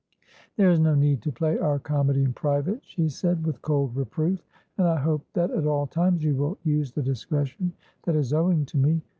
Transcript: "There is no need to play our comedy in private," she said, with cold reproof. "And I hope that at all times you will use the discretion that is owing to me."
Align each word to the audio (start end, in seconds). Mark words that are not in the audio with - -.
"There 0.57 0.71
is 0.71 0.79
no 0.79 0.95
need 0.95 1.21
to 1.21 1.31
play 1.31 1.59
our 1.59 1.77
comedy 1.77 2.23
in 2.23 2.33
private," 2.33 2.81
she 2.83 3.07
said, 3.07 3.45
with 3.45 3.61
cold 3.61 3.95
reproof. 3.95 4.43
"And 4.79 4.87
I 4.87 4.97
hope 4.99 5.21
that 5.33 5.51
at 5.51 5.67
all 5.67 5.85
times 5.85 6.23
you 6.23 6.35
will 6.35 6.57
use 6.63 6.91
the 6.91 7.03
discretion 7.03 7.71
that 8.05 8.15
is 8.15 8.33
owing 8.33 8.65
to 8.65 8.77
me." 8.79 9.03